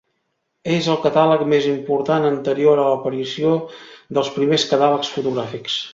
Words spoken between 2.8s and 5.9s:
a l'aparició dels primers catàlegs fotogràfics.